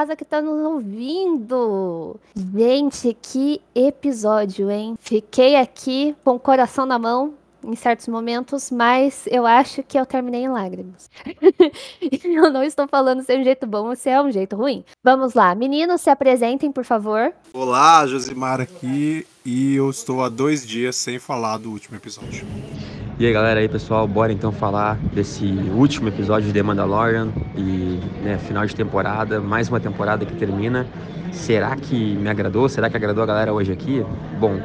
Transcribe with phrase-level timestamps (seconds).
[0.00, 2.16] casa que tá nos ouvindo.
[2.34, 4.94] Gente, que episódio, hein?
[4.98, 10.06] Fiquei aqui com o coração na mão em certos momentos, mas eu acho que eu
[10.06, 11.10] terminei em lágrimas.
[12.24, 14.82] eu não estou falando se é um jeito bom ou se é um jeito ruim.
[15.04, 17.34] Vamos lá, meninos, se apresentem, por favor.
[17.52, 22.46] Olá, Josimar aqui e eu estou há dois dias sem falar do último episódio.
[23.20, 28.00] E aí galera aí pessoal, bora então falar desse último episódio de The Mandalorian e
[28.24, 30.86] né, final de temporada, mais uma temporada que termina.
[31.30, 32.66] Será que me agradou?
[32.66, 34.02] Será que agradou a galera hoje aqui?
[34.38, 34.58] Bom,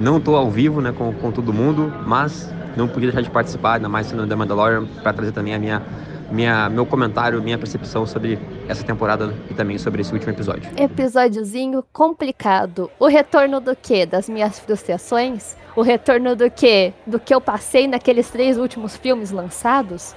[0.00, 3.74] não tô ao vivo né, com, com todo mundo, mas não podia deixar de participar,
[3.74, 5.82] ainda mais sendo The Mandalorian, para trazer também a minha,
[6.28, 10.68] minha, meu comentário, minha percepção sobre essa temporada e também sobre esse último episódio.
[10.76, 12.90] Episódiozinho complicado.
[12.98, 14.04] O retorno do quê?
[14.04, 15.61] Das minhas frustrações?
[15.74, 16.92] O retorno do quê?
[17.06, 20.14] Do que eu passei naqueles três últimos filmes lançados?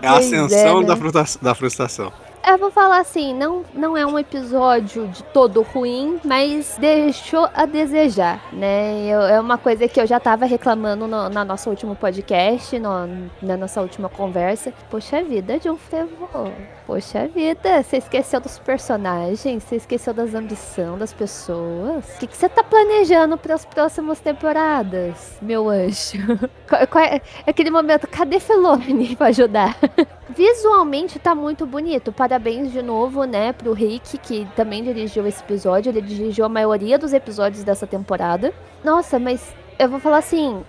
[0.00, 0.86] É a Pois ascensão é, né?
[0.86, 2.12] da, fruta- da frustração.
[2.44, 7.64] Eu vou falar assim, não, não é um episódio de todo ruim, mas deixou a
[7.66, 9.04] desejar, né?
[9.06, 13.30] Eu- é uma coisa que eu já tava reclamando no, na nossa último podcast, no-
[13.40, 14.72] na nossa última conversa.
[14.90, 16.52] Poxa vida, John Favreau.
[16.84, 22.04] Poxa vida, você esqueceu dos personagens, você esqueceu das ambições das pessoas.
[22.16, 26.18] O que você tá planejando para as próximas temporadas, meu anjo?
[26.68, 29.76] Qual- qual é, aquele momento, cadê Filoni pra ajudar?
[30.28, 32.10] Visualmente tá muito bonito.
[32.12, 35.90] Parabéns de novo, né, pro Rick, que também dirigiu esse episódio.
[35.90, 38.52] Ele dirigiu a maioria dos episódios dessa temporada.
[38.82, 40.64] Nossa, mas eu vou falar assim.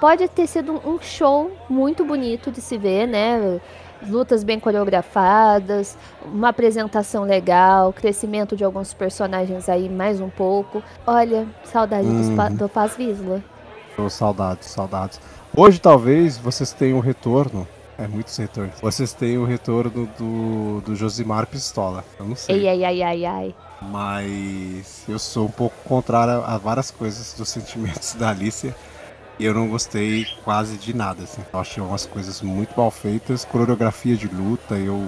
[0.00, 3.60] Pode ter sido um show muito bonito de se ver, né?
[4.08, 10.82] Lutas bem coreografadas, uma apresentação legal, crescimento de alguns personagens aí mais um pouco.
[11.06, 12.54] Olha, saudade Uhum.
[12.56, 13.42] do Paz Visla.
[13.98, 15.20] Ô, saudades, saudades.
[15.54, 17.66] Hoje talvez vocês tenham o retorno.
[17.98, 18.80] É muitos retornos.
[18.80, 22.02] Vocês tenham o retorno do, do Josimar Pistola.
[22.18, 22.60] Eu não sei.
[22.60, 23.54] Ei, ai, ai, ai, ai.
[23.82, 28.74] Mas eu sou um pouco contrário a várias coisas dos sentimentos da Alicia.
[29.40, 31.42] Eu não gostei quase de nada, assim.
[31.52, 35.00] Eu achei umas coisas muito mal feitas, coreografia de luta, eu.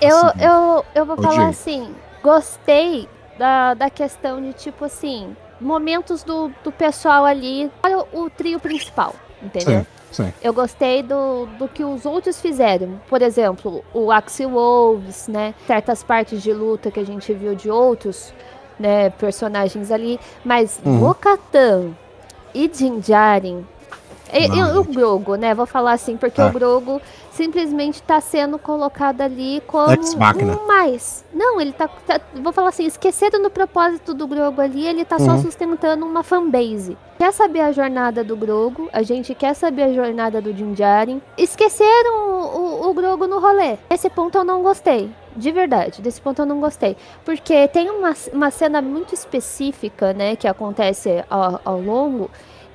[0.00, 1.32] Eu, assim, eu, eu vou Odiei.
[1.32, 8.04] falar assim, gostei da, da questão de, tipo assim, momentos do, do pessoal ali, olha
[8.12, 9.86] o trio principal, entendeu?
[10.10, 10.32] Sim, sim.
[10.42, 13.00] Eu gostei do, do que os outros fizeram.
[13.08, 15.54] Por exemplo, o Axel Wolves, né?
[15.66, 18.32] Certas partes de luta que a gente viu de outros
[18.78, 20.20] né, personagens ali.
[20.44, 20.98] Mas Uhum.
[21.00, 21.92] Bo-Katan
[22.52, 23.66] e Din Djarin...
[24.32, 25.54] E, e o Grogo, né?
[25.54, 26.46] Vou falar assim, porque É.
[26.46, 27.00] o Grogo
[27.30, 31.24] simplesmente tá sendo colocado ali como um mais.
[31.32, 35.18] Não, ele tá, tá- Vou falar assim, esquecendo no propósito do Grogo ali, ele tá
[35.18, 35.42] só Uhum.
[35.42, 36.96] sustentando uma fanbase.
[37.18, 41.20] Quer saber a jornada do Grogo, a gente quer saber a jornada do Din Djarin.
[41.36, 43.76] Esqueceram o, o, o Grogo no rolê.
[43.90, 45.10] Esse ponto eu não gostei.
[45.36, 46.96] De verdade, desse ponto eu não gostei.
[47.24, 52.28] Porque tem uma, uma cena muito específica, né, que acontece ao, ao longo,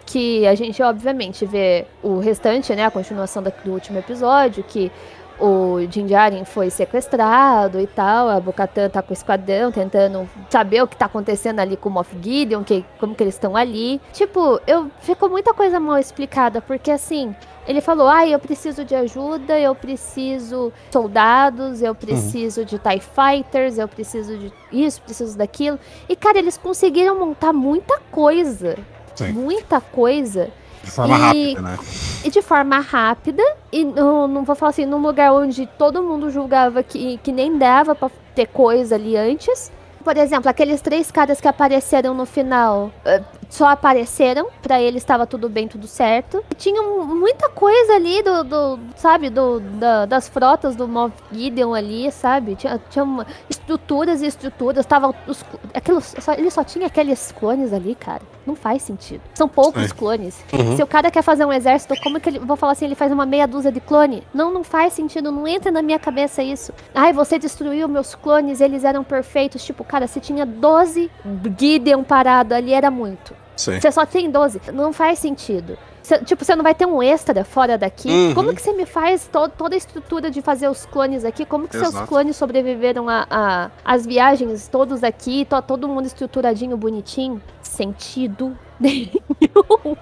[0.05, 4.91] que a gente obviamente vê o restante, né, a continuação da- do último episódio, que
[5.39, 10.83] o Din Djarin foi sequestrado e tal, a Bo-Katan tá com o esquadrão tentando saber
[10.83, 13.99] o que tá acontecendo ali com o Moff Gideon, que, como que eles estão ali.
[14.13, 17.35] Tipo, eu ficou muita coisa mal explicada, porque assim,
[17.67, 23.77] ele falou: "Ah, eu preciso de ajuda, eu preciso soldados, eu preciso de TIE Fighters,
[23.79, 25.79] eu preciso de isso, preciso daquilo".
[26.07, 28.77] E cara, eles conseguiram montar muita coisa.
[29.15, 29.31] Sim.
[29.33, 30.49] Muita coisa
[30.83, 31.77] De forma E- rápida, né?
[32.25, 36.29] e de forma rápida e não, não vou falar assim num lugar onde todo mundo
[36.29, 39.71] julgava que, que nem dava pra ter coisa ali antes.
[40.03, 43.21] Por exemplo, aqueles três caras que apareceram no final eh,
[43.53, 46.43] só apareceram, pra eles estava tudo bem, tudo certo.
[46.51, 51.13] E tinha mu- muita coisa ali do, do sabe, do, da- das frotas do Moff
[51.31, 52.55] Gideon ali, sabe?
[52.55, 57.71] Tinha, tinha uma- estruturas e estruturas, tava os, aqueles, só, ele só tinha aqueles clones
[57.71, 58.21] ali, cara.
[58.45, 59.21] Não faz sentido.
[59.35, 59.95] São poucos Sim.
[59.95, 60.43] clones.
[60.51, 60.75] Uhum.
[60.75, 62.39] Se o cara quer fazer um exército, como que ele.
[62.39, 64.21] Vou falar assim, ele faz uma meia dúzia de clone?
[64.33, 66.73] Não, não faz sentido, não entra na minha cabeça isso.
[66.93, 69.63] Ai, você destruiu meus clones, eles eram perfeitos.
[69.63, 71.09] Tipo, cara, se tinha 12
[71.57, 73.33] Gideon parado ali, era muito.
[73.55, 73.79] Sim.
[73.79, 74.59] Você só tem 12.
[74.73, 75.77] Não faz sentido.
[76.01, 78.09] Cê- tipo, você não vai ter um extra fora daqui?
[78.09, 78.33] Uhum.
[78.33, 81.45] Como que você me faz to- toda a estrutura de fazer os clones aqui?
[81.45, 82.07] Como que seus Exato.
[82.07, 85.45] clones sobreviveram a, a- as viagens todos aqui?
[85.45, 87.41] To- todo mundo estruturadinho, bonitinho?
[87.61, 89.95] Sentido nenhum.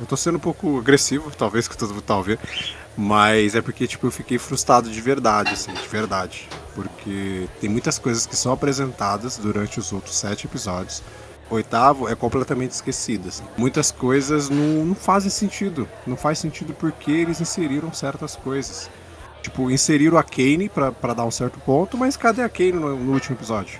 [0.00, 2.40] Eu tô sendo um pouco agressivo, talvez, que todo mundo tá ouvindo.
[2.96, 6.48] Mas é porque, tipo, eu fiquei frustrado de verdade, assim, de verdade.
[6.74, 11.02] Porque tem muitas coisas que são apresentadas durante os outros sete episódios.
[11.54, 13.44] Oitavo é completamente esquecido, assim.
[13.56, 15.88] Muitas coisas não, não fazem sentido.
[16.06, 18.90] Não faz sentido porque eles inseriram certas coisas.
[19.42, 23.12] Tipo, inseriram a Kane pra dar um certo ponto, mas cadê a Kane no, no
[23.12, 23.78] último episódio?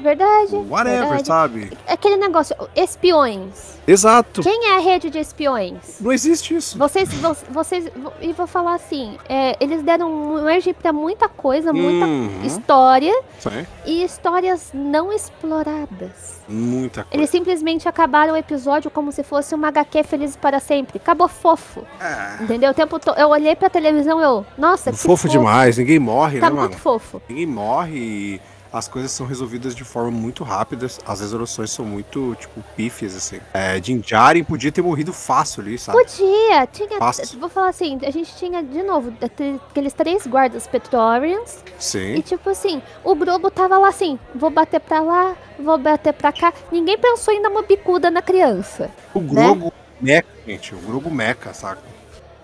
[0.00, 0.56] Verdade.
[0.56, 1.26] Whatever, verdade.
[1.26, 1.72] sabe?
[1.86, 3.78] Aquele negócio, espiões.
[3.86, 4.42] Exato.
[4.42, 5.98] Quem é a rede de espiões?
[6.00, 6.78] Não existe isso.
[6.78, 10.10] Vocês, vo- vocês, e vou falar assim, é, eles deram
[10.42, 12.42] margem pra muita coisa, muita Uhum.
[12.44, 13.66] história Sim.
[13.86, 16.40] e histórias não exploradas.
[16.48, 17.16] Muita coisa.
[17.16, 20.98] Eles simplesmente acabaram o episódio como se fosse uma HQ feliz para sempre.
[20.98, 21.82] Acabou fofo.
[22.00, 22.42] É.
[22.42, 22.70] Entendeu?
[22.70, 23.10] O tempo to...
[23.16, 24.44] Eu olhei pra televisão eu.
[24.58, 26.80] Nossa, que Fofo demais, ninguém morre, Tá né, muito mano?
[26.82, 27.20] fofo.
[27.28, 28.40] Ninguém morre e
[28.72, 30.86] as coisas são resolvidas de forma muito rápida.
[31.06, 33.40] As resoluções são muito, tipo, pífias, assim.
[33.52, 35.98] É, Din Djarin podia ter morrido fácil ali, sabe?
[35.98, 36.98] Podia, tinha.
[36.98, 37.38] Fácil.
[37.38, 41.64] Vou falar assim, a gente tinha, de novo, aqueles três guardas Petrorians.
[41.66, 42.20] E Sim.
[42.20, 46.52] tipo assim, o Grogo tava lá assim, vou bater pra lá, vou bater pra cá.
[46.70, 48.90] Ninguém pensou em dar uma bicuda na criança.
[49.14, 50.74] O Grogo meca, gente.
[50.74, 51.82] O Grogo meca, saca?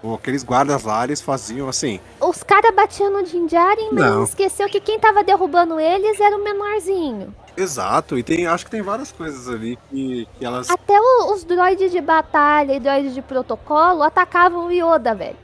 [0.07, 2.01] Ou Aqueles guardas lá, eles faziam assim.
[2.21, 4.25] Os caras batiam no Jinjarin, mas Não.
[4.25, 7.35] esqueceu que quem tava derrubando eles era o menorzinho.
[7.57, 8.19] Exato.
[8.19, 10.71] E tem, acho que tem várias coisas ali que, que elas.
[10.71, 15.37] Até o- os droids de batalha e droids de protocolo atacavam o Yoda, velho.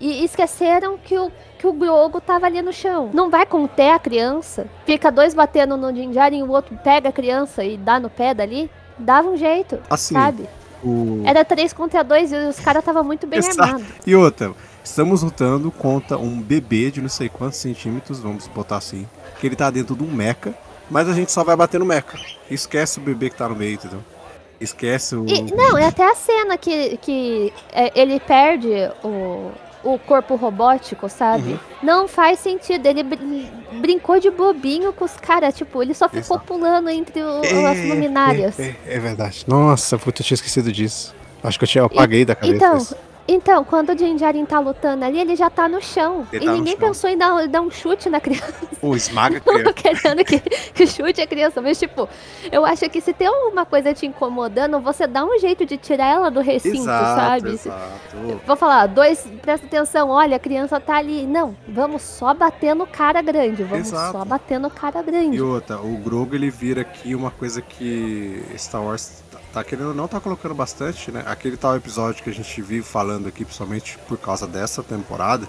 [0.00, 3.10] E esqueceram que o, que o Grogo tava ali no chão.
[3.12, 4.66] Não vai conter a criança?
[4.86, 8.32] Fica dois batendo no Jinjarin e o outro pega a criança e dá no pé
[8.34, 8.70] dali?
[8.98, 10.48] Dava um jeito, Assim, sabe?
[10.82, 11.22] O...
[11.26, 13.62] Era 3 contra 2 e os caras estavam muito bem Exato.
[13.62, 13.86] armados.
[14.06, 19.06] E outra, estamos lutando contra um bebê de não sei quantos centímetros, vamos botar assim,
[19.40, 20.54] que ele tá dentro de um meca,
[20.90, 22.18] mas a gente só vai bater no meca.
[22.50, 24.02] Esquece o bebê que tá no meio, entendeu?
[24.60, 25.26] Esquece o.
[25.26, 28.68] E, não, é até a cena que, que é, ele perde
[29.02, 29.50] o,
[29.82, 31.52] o corpo robótico, sabe?
[31.52, 31.58] Uhum.
[31.82, 32.84] Não faz sentido.
[32.86, 33.50] Ele brin-
[33.80, 35.54] brincou de bobinho com os caras.
[35.54, 36.44] Tipo, ele só ficou Exato.
[36.46, 38.58] pulando entre o- É, as luminárias.
[38.58, 39.44] É, é, é verdade.
[39.48, 41.14] Nossa, puta, eu tinha esquecido disso.
[41.42, 42.56] Acho que eu tinha apaguei da cabeça.
[42.56, 42.96] então, isso.
[43.32, 46.26] Então, quando o Jinjarin tá lutando ali, ele já tá no chão.
[46.32, 48.66] Ele e tá ninguém pensou em dar, dar um chute na criança.
[48.80, 49.72] Pô, esmaga a Não criança.
[49.72, 52.08] querendo que, que chute a criança, mas tipo,
[52.50, 56.06] eu acho que se tem alguma coisa te incomodando, você dá um jeito de tirar
[56.06, 57.50] ela do recinto, exato, sabe?
[57.50, 58.40] exato.
[58.44, 61.24] Vou falar, dois, presta atenção, olha, a criança tá ali.
[61.24, 64.12] Não, vamos só bater no cara grande, vamos Exato.
[64.18, 65.40] só bater no cara E grande.
[65.40, 70.20] outra, o Grogu ele vira aqui uma coisa que Star Wars tá, querendo não tá
[70.20, 71.22] colocando bastante, né?
[71.26, 75.48] Aquele tal episódio que a gente vive falando aqui, principalmente por causa dessa temporada,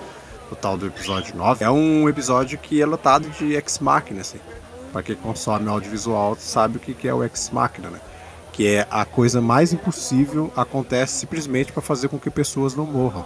[0.51, 4.39] o tal do episódio 9, é um episódio que é lotado de ex-máquina, assim.
[4.91, 7.99] Pra quem consome audiovisual sabe o que que é o ex-máquina, né?
[8.51, 13.25] Que é a coisa mais impossível acontece simplesmente para fazer com que pessoas não morram.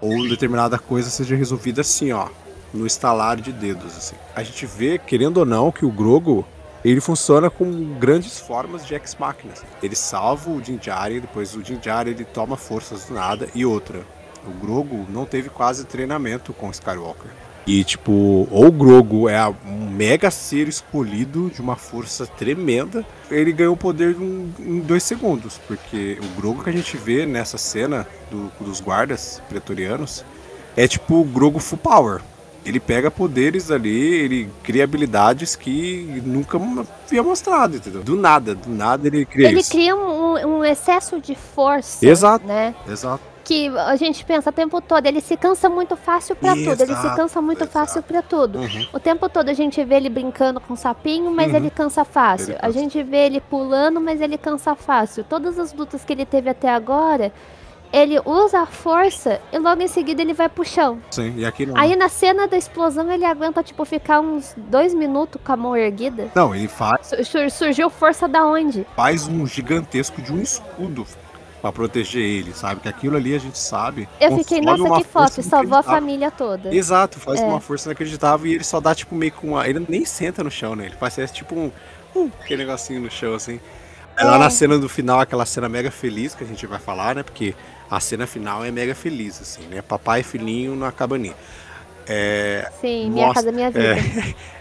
[0.00, 2.28] Ou determinada coisa seja resolvida assim, ó
[2.74, 4.16] no estalar de dedos, assim.
[4.34, 6.44] A gente vê, querendo ou não, que o Grogo
[6.84, 9.64] ele funciona com grandes formas de ex-máquinas.
[9.82, 13.64] Ele salva o Din Djarin, depois o Din Djarin ele toma forças do nada e
[13.64, 14.02] outra.
[14.46, 17.30] O Grogo não teve quase treinamento com o Skywalker.
[17.66, 18.12] E tipo,
[18.50, 23.76] ou o Grogo é um mega ser escolhido de uma força tremenda, ele ganhou o
[23.78, 28.52] poder em, em dois segundos, porque o Grogo que a gente vê nessa cena do-
[28.62, 30.22] dos guardas pretorianos
[30.76, 32.20] é tipo o Grogo Full Power.
[32.64, 36.58] Ele pega poderes ali, ele cria habilidades que nunca
[37.06, 38.02] havia mostrado, entendeu?
[38.02, 39.70] Do nada, do nada ele cria Ele isso.
[39.70, 42.04] cria um, um excesso de força.
[42.06, 42.46] Exato.
[42.46, 42.74] Né?
[42.88, 43.22] Exato.
[43.44, 46.80] Que a gente pensa o tempo todo, ele se cansa muito fácil pra tudo.
[46.82, 47.72] Ele se cansa muito exato.
[47.72, 48.60] fácil pra tudo.
[48.60, 48.86] Uhum.
[48.94, 51.56] O tempo todo a gente vê ele brincando com o sapinho, mas Uhum.
[51.56, 52.52] ele cansa fácil.
[52.52, 52.72] Ele A cansa.
[52.78, 55.22] gente vê ele pulando, mas ele cansa fácil.
[55.24, 57.30] Todas as lutas que ele teve até agora,
[57.96, 60.98] ele usa a força e logo em seguida ele vai pro chão.
[61.10, 61.76] Sim, e aqui não.
[61.76, 65.76] Aí na cena da explosão ele aguenta, tipo, ficar uns dois minutos com a mão
[65.76, 66.28] erguida.
[66.34, 68.84] Não, ele faz, Sur- sur- surgiu força da onde?
[68.96, 71.06] faz um gigantesco de um escudo
[71.62, 72.80] pra proteger ele, sabe?
[72.80, 74.08] Que aquilo ali a gente sabe.
[74.20, 76.74] Eu fiquei, nossa, que foto, salvou a família toda.
[76.74, 77.44] Exato, faz É.
[77.44, 79.66] uma força inacreditável e ele só dá tipo meio com uma.
[79.68, 80.86] Ele nem senta no chão, né?
[80.86, 81.70] Ele faz tipo um.
[82.14, 83.60] um aquele negocinho no chão assim.
[84.16, 84.38] Aí lá É.
[84.38, 87.22] na cena do final, aquela cena mega feliz que a gente vai falar, né?
[87.22, 87.54] Porque
[87.90, 89.82] a cena final é mega feliz, assim, né?
[89.82, 91.34] Papai e filhinho na cabaninha.
[92.06, 93.96] É, Sim, minha Mostra- casa, minha vida.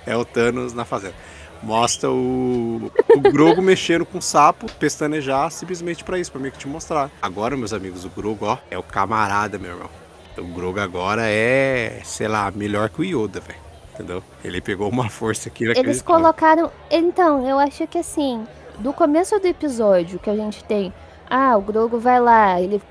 [0.06, 1.16] é o Thanos na fazenda.
[1.62, 6.58] Mostra o, o Grogo mexendo com o sapo, pestanejar, simplesmente pra isso, pra meio que
[6.60, 7.10] te mostrar.
[7.22, 9.90] Agora, meus amigos, o Grogo, ó, é o camarada, meu irmão.
[10.38, 13.60] O Grogo agora é, sei lá, melhor que o Yoda, velho.
[13.94, 14.24] Entendeu?
[14.44, 16.72] Ele pegou uma força aqui Eles colocaram.
[16.90, 18.44] Então, eu acho que assim,
[18.80, 20.92] do começo do episódio que a gente tem,
[21.30, 22.82] ah, o Grogo vai lá, ele,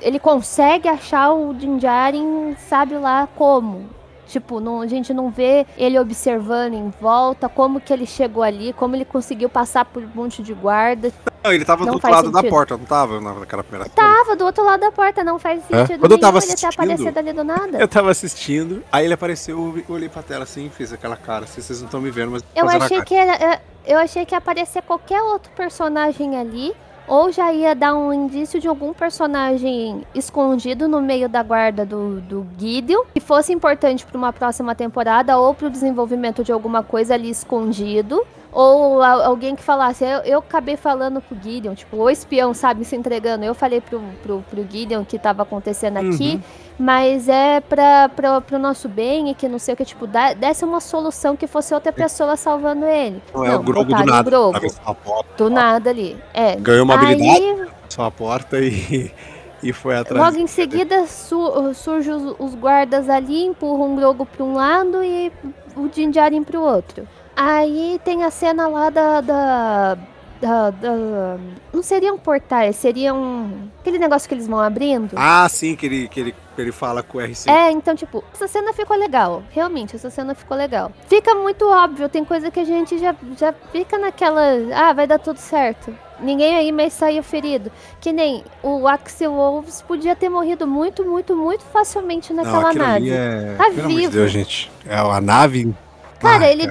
[0.00, 3.88] ele consegue achar o Jinjarin, sabe lá como.
[4.26, 8.72] Tipo, não, a gente não vê ele observando em volta, como que ele chegou ali,
[8.72, 11.12] como ele conseguiu passar por um monte de guarda.
[11.42, 12.50] Não, ele tava Não do outro lado da sentido.
[12.52, 13.96] porta, não tava naquela primeira cena?
[13.96, 15.78] Tava do outro lado da porta, não faz É?
[15.78, 17.78] sentido Quando eu tava nenhum ele ter assistindo- aparecido ali do nada.
[17.78, 21.60] Eu tava assistindo, aí ele apareceu, eu olhei pra tela assim, fiz aquela cara, assim,
[21.60, 24.38] vocês não estão me vendo, mas Eu achei que era, é, eu achei que ia
[24.38, 26.72] aparecer qualquer outro personagem ali,
[27.10, 32.20] ou já ia dar um indício de algum personagem escondido no meio da guarda do,
[32.20, 36.84] do Gideon, que fosse importante para uma próxima temporada, ou para o desenvolvimento de alguma
[36.84, 38.22] coisa ali escondido.
[38.52, 42.94] Ou alguém que falasse, eu, eu acabei falando pro Gideon, tipo, o espião, sabe, se
[42.94, 43.44] entregando.
[43.44, 46.40] Eu falei pro, pro, pro Gideon que tava acontecendo aqui, Uhum.
[46.80, 50.64] Mas é pra, pro nosso bem e que não sei o que, tipo, dá, desse
[50.64, 53.22] uma solução que fosse outra pessoa salvando ele.
[53.34, 54.22] Não, é o Grogo do o nada.
[54.22, 56.16] Grogo, atravessou porta, do nada ali.
[56.32, 56.56] É.
[56.56, 59.12] Ganhou uma Aí, habilidade, atravessou a porta e,
[59.62, 60.24] e foi atrás.
[60.24, 65.04] logo em seguida, su surgem os, os guardas ali, empurram o Grogo pra um lado
[65.04, 65.30] e
[65.76, 67.06] o Jinjarin pro outro.
[67.36, 69.20] Aí tem a cena lá da.
[69.20, 69.98] da,
[70.40, 71.36] da- da-
[71.72, 73.50] não seriam portais, seriam.
[73.80, 75.12] Aquele negócio que eles vão abrindo.
[75.16, 77.50] Ah, sim, que ele, que ele, que ele fala com o RC.
[77.50, 79.42] É, então, tipo, essa cena ficou legal.
[79.50, 80.90] Realmente, essa cena ficou legal.
[81.08, 84.40] Fica muito óbvio, tem coisa que a gente já, já fica naquela.
[84.74, 85.94] Ah, vai dar tudo certo.
[86.18, 87.72] Ninguém aí mais saiu ferido.
[88.00, 92.84] Que nem o Axel Wolves podia ter morrido muito, muito, muito facilmente Não, naquela aquilo
[92.86, 93.10] nave.
[93.10, 93.54] é.
[93.56, 94.12] Tá Pelo vivo.
[94.12, 94.70] Deus, gente.
[94.86, 95.74] É a nave.
[96.18, 96.70] Cara, Ah, ele.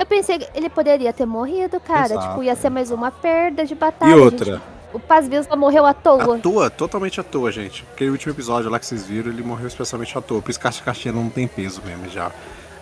[0.00, 2.14] Eu pensei que ele poderia ter morrido, cara.
[2.14, 2.28] Exato.
[2.28, 4.10] Tipo, ia ser mais uma perda de batalha.
[4.10, 4.62] E outra, gente.
[4.94, 6.36] O Paz Vila morreu à toa.
[6.36, 7.84] à toa, totalmente à toa, gente.
[7.92, 10.40] Aquele último episódio lá que vocês viram, ele morreu especialmente à toa.
[10.40, 12.32] Por isso que a caixinha não tem peso mesmo, já.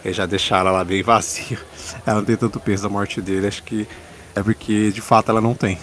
[0.04, 1.58] Eles já deixaram ela bem vazia.
[2.06, 3.88] Ela não tem tanto peso a morte dele, acho que
[4.32, 5.76] é porque de fato ela não tem.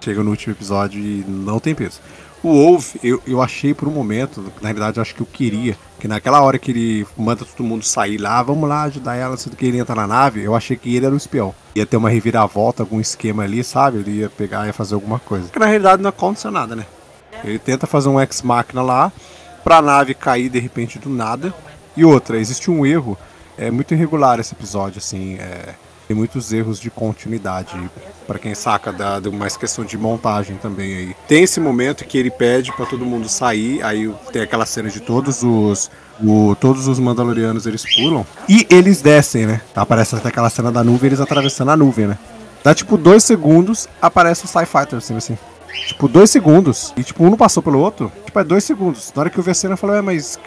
[0.00, 2.00] Chega no último episódio e não tem peso.
[2.42, 5.76] O Wolf, eu, eu achei por um momento, na realidade eu acho que eu queria,
[5.98, 9.56] que naquela hora que ele manda todo mundo sair lá, vamos lá ajudar ela, sendo
[9.56, 11.52] que ele entra na nave, eu achei que ele era o espião.
[11.74, 13.98] Ia ter uma reviravolta, algum esquema ali, sabe?
[13.98, 15.46] Ele ia pegar e ia fazer alguma coisa.
[15.46, 16.86] Porque na realidade não aconteceu nada, né?
[17.42, 19.12] Ele tenta fazer um ex-máquina lá,
[19.64, 21.52] pra nave cair de repente do nada.
[21.96, 23.18] E outra, existe um erro,
[23.56, 25.74] é muito irregular esse episódio, assim, é,
[26.08, 27.78] tem muitos erros de continuidade,
[28.26, 31.16] Pra quem saca da, mais questão de montagem também aí.
[31.26, 35.00] Tem esse momento que ele pede pra todo mundo sair, aí tem aquela cena de
[35.00, 35.90] todos os
[36.22, 39.60] o- todos os mandalorianos eles pulam e eles descem, né?
[39.74, 42.18] Aparece até aquela cena da nuvem, eles atravessando a nuvem, né?
[42.64, 45.38] Dá tipo dois segundos, aparece o Sci Fighter assim, assim.
[45.86, 46.92] Tipo, dois segundos.
[46.96, 48.10] E tipo, um não passou pelo outro.
[48.26, 49.12] Tipo, é dois segundos.
[49.14, 50.38] Na hora que eu vi a cena, eu falei, ué, mas.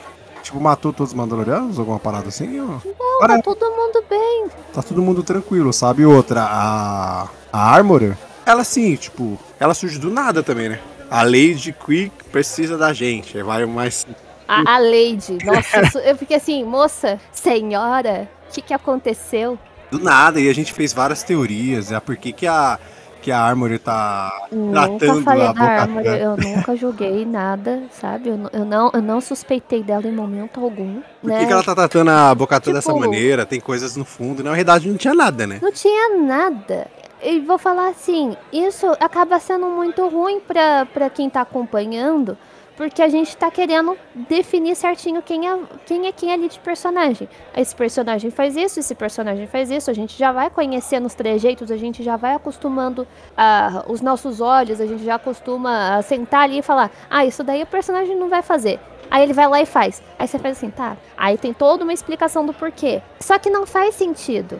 [0.41, 1.77] Tipo, matou todos os Mandalorianos?
[1.77, 2.55] Alguma parada assim?
[2.57, 2.67] Eu...
[2.67, 4.47] Não, tá todo mundo bem.
[4.73, 6.05] Tá todo mundo tranquilo, sabe?
[6.05, 7.27] Outra, a.
[7.53, 10.79] A Armorer, ela assim, tipo, ela surge do nada também, né?
[11.09, 13.41] A Lady Quick precisa da gente.
[13.43, 14.07] Vai mais.
[14.47, 15.37] A, a Lady.
[15.43, 19.59] Nossa, isso- eu fiquei assim, moça, senhora, o que, que aconteceu?
[19.91, 20.39] Do nada.
[20.39, 21.91] E a gente fez várias teorias.
[21.91, 22.79] É por que que a.
[23.21, 25.71] Que a Armorer tá Nunca tratando falei a da boca.
[25.81, 28.29] Armory, eu nunca joguei nada, sabe?
[28.29, 31.45] Eu, não- eu não, eu não suspeitei dela em momento algum, Por né?
[31.45, 32.33] que, ela tá tratando a
[32.73, 33.45] dessa Tipo- maneira?
[33.45, 34.43] Tem coisas no fundo.
[34.43, 35.59] Na verdade, não tinha nada, né?
[35.61, 36.87] Não tinha nada.
[37.23, 42.35] E vou falar assim, isso acaba sendo muito ruim pra, pra quem tá acompanhando,
[42.81, 43.95] porque a gente tá querendo
[44.27, 47.29] definir certinho quem é, quem é quem ali de personagem.
[47.55, 51.69] Esse personagem faz isso, esse personagem faz isso, a gente já vai conhecendo os trejeitos,
[51.69, 53.07] a gente já vai acostumando
[53.37, 57.43] a, os nossos olhos, a gente já acostuma a sentar ali e falar, ah, isso
[57.43, 58.79] daí o personagem não vai fazer.
[59.11, 60.01] Aí ele vai lá e faz.
[60.17, 60.97] Aí você faz assim, tá.
[61.15, 63.03] Aí tem toda uma explicação do porquê.
[63.19, 64.59] Só que não faz sentido.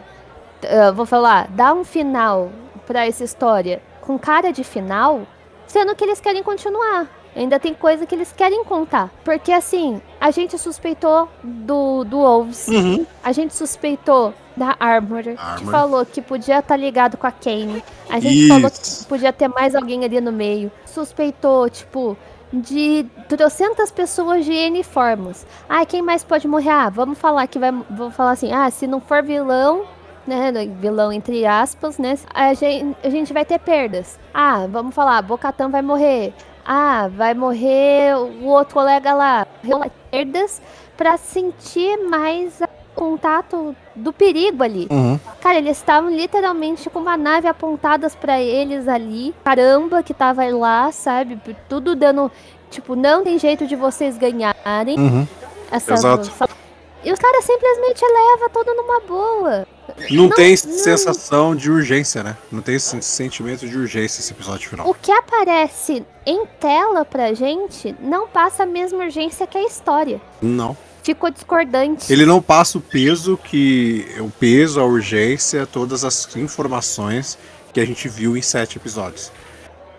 [0.62, 2.52] Uh, vou falar, dá um final
[2.86, 5.22] pra essa história com cara de final,
[5.66, 7.21] sendo que eles querem continuar.
[7.34, 9.10] Ainda tem coisa que eles querem contar.
[9.24, 13.06] Porque assim, a gente suspeitou do, do Wolves, Uhum.
[13.24, 15.70] a gente suspeitou da Armorer, que Armorer.
[15.70, 17.82] falou que podia estar ligado com a Kane.
[18.10, 19.06] A gente falou que Isso.
[19.08, 20.70] podia ter mais alguém ali no meio.
[20.84, 22.16] Suspeitou, tipo,
[22.52, 25.46] de trocentas pessoas de N formas.
[25.66, 26.68] Ah, quem mais pode morrer?
[26.68, 27.72] Ah, vamos falar que vai.
[27.90, 29.84] Vou falar assim, ah, se não for vilão,
[30.26, 30.52] né?
[30.78, 32.18] Vilão entre aspas, né?
[32.34, 34.18] A gente, a gente vai ter perdas.
[34.34, 36.34] Ah, vamos falar, Bocatã vai morrer.
[36.64, 39.46] Ah, vai morrer o outro colega lá.
[40.10, 40.60] Perdas
[40.96, 44.86] pra sentir mais a contato do perigo ali.
[44.90, 45.18] Uhum.
[45.40, 49.34] Cara, eles estavam literalmente com uma nave apontadas pra eles ali.
[49.42, 51.38] Caramba, que tava lá, sabe?
[51.68, 52.30] Tudo dando.
[52.70, 54.98] Tipo, não tem jeito de vocês ganharem.
[54.98, 55.26] Uhum.
[55.70, 56.28] Essa, Exato.
[56.28, 56.48] essa-
[57.04, 59.66] E os caras simplesmente levam tudo numa boa.
[60.10, 60.56] Não, Não, tem não.
[60.56, 62.36] sensação de urgência, né?
[62.50, 64.88] Não tem esse sentimento de urgência esse episódio final.
[64.88, 70.20] O que aparece em tela pra gente não passa a mesma urgência que a história.
[70.40, 70.76] Não.
[71.02, 72.12] Ficou discordante.
[72.12, 74.06] Ele não passa o peso que.
[74.20, 77.36] O peso, a urgência, todas as informações
[77.72, 79.32] que a gente viu em sete episódios.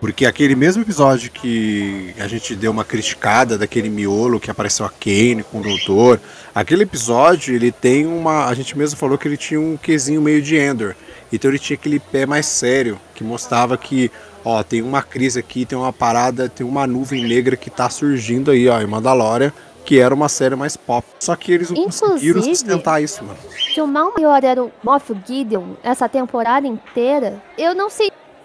[0.03, 4.89] Porque aquele mesmo episódio que a gente deu uma criticada daquele miolo que apareceu a
[4.89, 6.19] Kane com o doutor,
[6.53, 8.47] aquele episódio ele tem uma.
[8.47, 10.93] A gente mesmo falou que ele tinha um quesinho meio de Ender.
[11.31, 14.11] Então ele tinha aquele pé mais sério, que mostrava que,
[14.43, 18.51] ó, tem uma crise aqui, tem uma parada, tem uma nuvem negra que tá surgindo
[18.51, 19.53] aí, ó, em Mandalorian,
[19.85, 21.07] que era uma série mais pop.
[21.17, 23.39] Só que eles não conseguiram Inclusive- sustentar isso, mano.
[23.73, 27.89] Se o mal maior era o Moff Gideon essa temporada inteira, eu não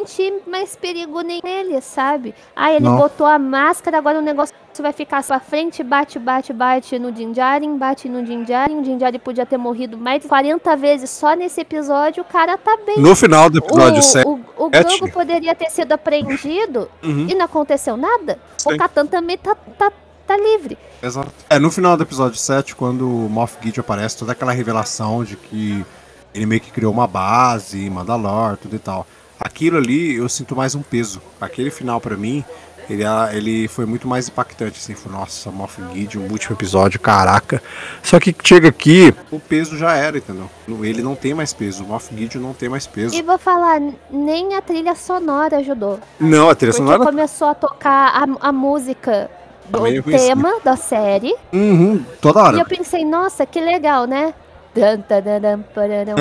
[0.07, 2.35] senti mais perigo nem nele, sabe?
[2.55, 2.97] Ah, ele Não.
[2.97, 7.33] botou a máscara, agora o negócio vai ficar pra frente, bate, bate, bate no Din
[7.33, 8.79] Djarin, bate no Din Djarin.
[8.79, 12.57] O Din Djarin podia ter morrido mais de 40 vezes só nesse episódio, o cara
[12.57, 12.99] tá bem.
[13.01, 14.27] No final do episódio o, 7.
[14.29, 14.71] o, o.
[14.71, 18.39] Grogu poderia ter sido apreendido Uhum, e não aconteceu nada.
[18.57, 18.75] Sim.
[18.75, 19.91] O Katan também tá, tá,
[20.27, 20.79] tá livre.
[21.03, 21.33] exato.
[21.51, 25.37] É, no final do episódio 7, quando o Moff Gideon aparece, toda aquela revelação de
[25.37, 25.85] que
[26.33, 29.05] ele meio que criou uma base em Mandalor, tudo e tal.
[29.41, 31.21] Aquilo ali eu sinto mais um peso.
[31.41, 32.45] Aquele final pra mim,
[32.91, 37.63] ele, é- ele foi muito mais impactante, assim, foi, nossa, Moff Gideon, último episódio, caraca.
[38.03, 40.51] Só que chega aqui, o peso já era, entendeu?
[40.83, 43.15] Ele não tem mais peso, o Moff Gideon não tem mais peso.
[43.15, 43.81] E vou falar,
[44.11, 46.01] nem a trilha sonora ajudou.
[46.19, 47.05] Não, a trilha Porque sonora...
[47.05, 48.09] começou a tocar
[48.41, 49.31] a, a música
[49.69, 51.35] do tema da série.
[51.53, 52.59] Uhum, toda E hora.
[52.59, 54.33] eu pensei, nossa, que legal, né?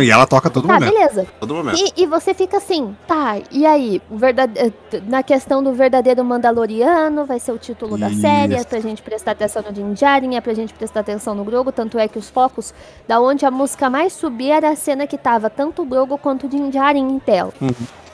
[0.02, 1.28] E ela toca todo Tá, momento, beleza.
[1.40, 1.78] todo momento.
[1.78, 4.02] E, e você fica assim, tá, e aí?
[4.10, 4.74] Verdade...
[5.08, 8.68] Na questão do verdadeiro Mandaloriano, vai ser o título da série, é Isso.
[8.68, 12.00] pra gente prestar atenção no Din Djarin, é pra gente prestar atenção no Grogu, tanto
[12.00, 12.74] é que os focos,
[13.08, 16.46] da onde a música mais subia era a cena que tava tanto o Grogu quanto
[16.46, 17.54] o Din Djarin em tela.
[17.62, 17.72] Uhum.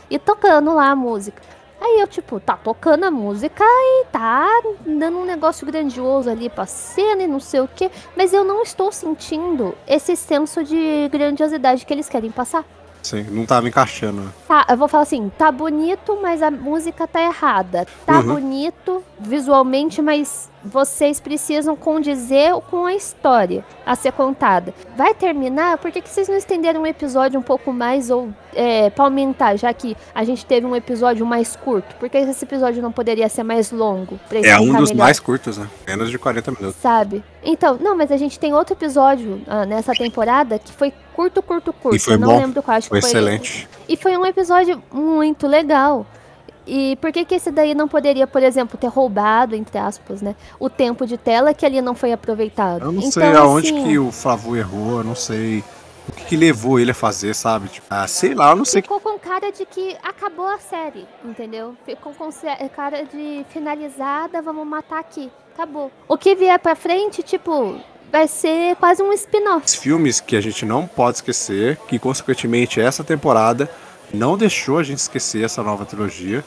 [0.10, 1.42] E tocando lá a música.
[1.86, 4.48] Aí eu, tipo, tá tocando a música e tá
[4.86, 7.92] dando um negócio grandioso ali pra cena e não sei o quê.
[8.16, 12.64] Mas eu não estou sentindo esse senso de grandiosidade que eles querem passar.
[13.02, 14.22] Sim, não tava encaixando.
[14.22, 14.30] né?
[14.48, 17.86] Tá, eu vou falar assim, tá bonito, mas a música tá errada.
[18.06, 18.36] Tá Uhum.
[18.36, 24.74] bonito visualmente, mas vocês precisam condizer com a história a ser contada.
[24.96, 25.78] Vai terminar?
[25.78, 29.58] Por que, que vocês não estenderam um episódio um pouco mais ou é, pra aumentar,
[29.58, 31.96] já que a gente teve um episódio mais curto?
[31.96, 34.20] Por que esse episódio não poderia ser mais longo?
[34.32, 35.06] É um dos melhor?
[35.06, 35.68] mais curtos, né?
[35.88, 36.76] Menos de 40 minutos.
[36.82, 37.24] Sabe?
[37.44, 41.74] Então, não, mas a gente tem outro episódio ah, nessa temporada que foi curto, curto,
[41.74, 41.96] curto.
[41.96, 42.40] E foi eu não bom.
[42.40, 43.68] lembro qual, acho Foi que foi excelente.
[43.88, 46.06] e foi um episódio muito legal.
[46.66, 50.36] E por que, que esse daí não poderia, por exemplo, ter roubado, entre aspas, né?
[50.60, 52.84] O tempo de tela que ali não foi aproveitado.
[52.84, 55.64] Eu não então, sei aonde assim, que o Flavu errou, eu não sei
[56.08, 57.68] o que, que levou ele a fazer, sabe?
[57.68, 58.82] Tipo, ah, sei lá, eu não sei.
[58.82, 61.76] Ficou com cara de que acabou a série, entendeu?
[61.86, 65.30] Ficou com se- cara de finalizada, vamos matar aqui.
[65.54, 65.92] Acabou.
[66.08, 67.76] O que vier pra frente, tipo,
[68.12, 69.66] vai ser quase um spin-off.
[69.66, 73.70] Os filmes que a gente não pode esquecer, que consequentemente essa temporada
[74.14, 76.44] não deixou a gente esquecer essa nova trilogia.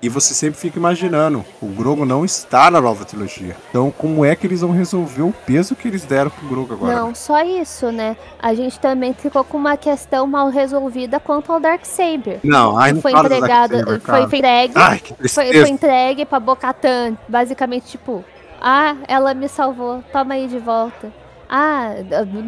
[0.00, 3.56] E você sempre fica imaginando, o Grogu não está na nova trilogia.
[3.70, 6.96] Então, como é que eles vão resolver o peso que eles deram pro Grogu agora?
[6.96, 8.16] Não, só isso, né?
[8.40, 12.40] A gente também ficou com uma questão mal resolvida quanto ao Darksaber.
[12.42, 16.40] Não, ai, que não foi entregado, Darksaber, foi, entregue, Ai, que foi, foi entregue pra
[16.40, 18.24] Bocatan, basicamente tipo,
[18.60, 21.12] ah, ela me salvou, toma aí de volta.
[21.54, 21.96] Ah,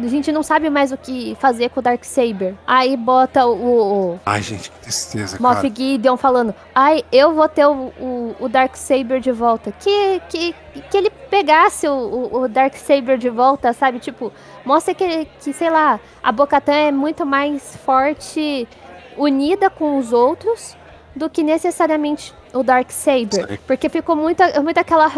[0.03, 2.55] a gente não sabe mais o que fazer com o Darksaber.
[2.65, 5.71] Aí bota o, o Ai, gente, que tristeza, Moff cara.
[5.75, 9.71] Gideon falando, ai, eu vou ter o, o, o Darksaber de volta.
[9.73, 10.55] Que, que,
[10.89, 13.99] que ele pegasse o, o, o Darksaber de volta, sabe?
[13.99, 14.33] Tipo,
[14.65, 18.67] mostra que, que sei lá, a Bocatan é muito mais forte,
[19.15, 20.75] unida com os outros,
[21.15, 23.47] do que necessariamente o Darksaber.
[23.47, 23.57] Sim.
[23.67, 25.09] Porque ficou muito, muito aquela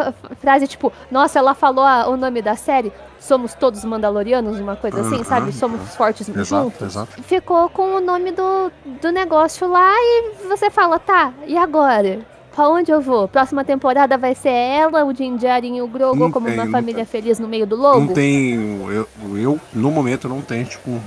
[0.41, 5.01] frase, tipo, nossa, ela falou a- o nome da série, somos todos mandalorianos, uma coisa
[5.01, 5.51] assim, sabe?
[5.53, 7.23] Somos fortes Exato, juntos exato.
[7.23, 8.71] ficou com o nome do,
[9.01, 12.19] do negócio lá e você fala, tá, e agora?
[12.55, 13.27] Pra onde eu vou?
[13.27, 16.65] Próxima temporada vai ser ela, o Din Djarin e o Grogu Não como tem, uma
[16.65, 17.05] não família tem.
[17.05, 18.13] feliz no meio do Não lobo?
[18.15, 18.55] tem.
[18.89, 20.99] Eu, eu, no momento, não tenho, tipo,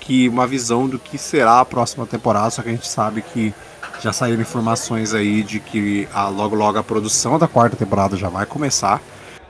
[0.00, 3.54] que uma visão do que será a próxima temporada, só que a gente sabe que
[4.00, 8.28] já saíram informações aí de que a, logo logo a produção da quarta temporada já
[8.28, 9.00] vai começar.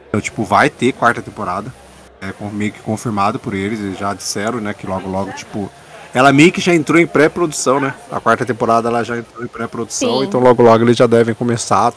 [0.08, 1.72] Então, tipo, vai ter quarta temporada.
[2.20, 5.70] é meio que confirmado por eles, eles já disseram, né, que logo logo, tipo,
[6.14, 7.94] ela meio que já entrou em pré-produção, né?
[8.10, 11.92] A quarta temporada ela já entrou em pré-produção, então logo logo eles já devem começar.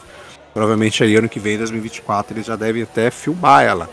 [0.52, 3.88] Provavelmente aí ano que vem, 2024, eles já devem até filmar ela.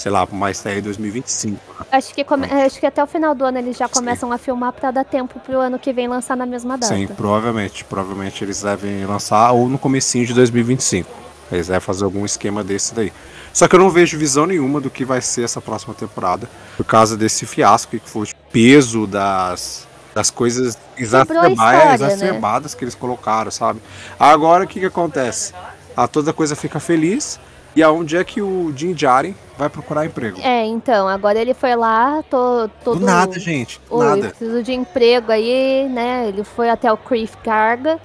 [0.00, 1.52] Sei lá, mais aí 2025.
[1.78, 1.86] né?
[1.92, 4.72] Acho que, come- acho que até o final do ano eles já começam a filmar
[4.72, 6.94] pra dar tempo pro ano que vem lançar na mesma data.
[6.94, 7.84] Sim, provavelmente.
[7.84, 11.06] Provavelmente eles devem lançar ou no comecinho de 2025.
[11.52, 13.12] Eles devem fazer algum esquema desse daí.
[13.52, 16.48] Só que eu não vejo visão nenhuma do que vai ser essa próxima temporada.
[16.78, 21.94] Por causa desse fiasco que foi o peso das, das coisas exacerba- história, é, né?
[21.94, 23.82] exacerbadas que eles colocaram, sabe?
[24.18, 25.52] Agora o que, que acontece?
[25.94, 27.38] A toda coisa fica feliz.
[27.76, 30.38] E aonde é que o Jim Jaren vai procurar emprego?
[30.42, 32.98] É, então, agora ele foi lá, tô, todo.
[32.98, 33.80] Do nada, gente.
[33.88, 34.28] Do Oi, nada.
[34.28, 36.26] preciso de emprego aí, né?
[36.28, 37.98] Ele foi até o Cliff Carga,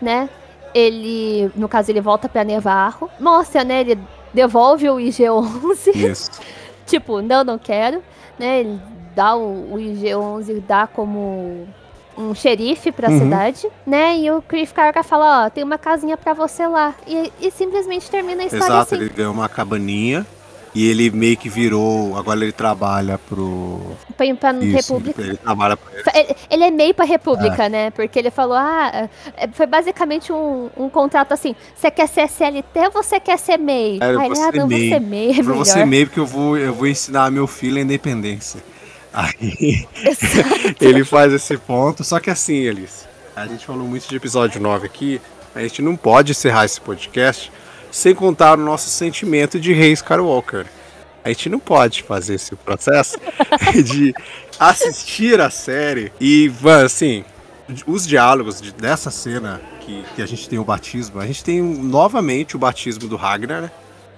[0.00, 0.28] né?
[0.74, 3.10] Ele, no caso, ele volta pra Nevarro.
[3.20, 3.80] Mostra, né?
[3.82, 3.98] Ele
[4.32, 5.94] devolve o IG-11.
[5.94, 6.30] Isso.
[6.86, 8.02] tipo, não, não quero,
[8.38, 8.60] né?
[8.60, 8.80] Ele
[9.14, 11.68] dá o, o IG-11, dá como
[12.16, 13.18] um xerife pra Uhum.
[13.18, 14.16] cidade, né?
[14.18, 16.94] E o Cliff Carga fala, ó, tem uma casinha pra você lá.
[17.06, 19.04] E, e simplesmente termina a história Exato, assim.
[19.04, 20.26] ele ganhou uma cabaninha
[20.74, 22.16] e ele meio que virou.
[22.16, 23.80] Agora ele trabalha pro.
[24.16, 25.20] Pra, pra Isso, República.
[25.22, 25.90] ele trabalha pro.
[26.14, 27.90] Ele- Ele é meio pra República, né?
[27.90, 32.78] Porque ele falou, ah, é, foi basicamente um, um contrato assim, você quer ser CLT
[32.86, 33.98] ou você quer ser MEI?
[34.00, 34.88] É, Aí vou ele, ah, não, vou MEI.
[34.90, 35.56] ser MEI, é Pra melhor.
[35.58, 38.62] você meio porque eu vou, eu vou ensinar meu filho a independência.
[39.12, 39.86] Aí
[40.80, 43.06] ele faz esse ponto, só que assim, Elis,
[43.36, 45.20] a gente falou muito de episódio 9 aqui,
[45.54, 47.52] a gente não pode encerrar esse podcast
[47.92, 50.66] sem contar o nosso sentimento de Rei Skywalker.
[51.24, 53.16] A gente não pode fazer esse processo
[53.84, 54.12] de
[54.58, 56.50] assistir a série e,
[56.84, 57.24] assim,
[57.86, 61.62] os diálogos de- dessa cena que, que a gente tem o batismo, a gente tem
[61.62, 63.70] novamente o batismo do Ragnar, né?